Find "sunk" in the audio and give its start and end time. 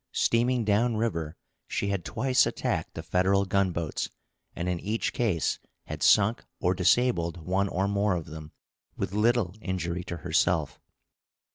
6.01-6.43